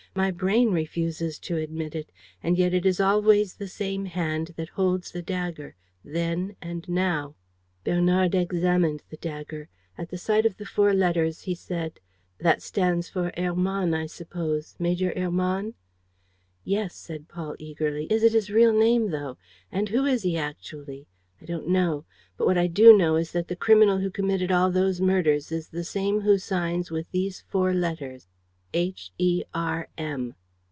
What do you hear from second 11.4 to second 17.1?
he said: "That stands for Hermann, I suppose? Major Hermann?" "Yes,"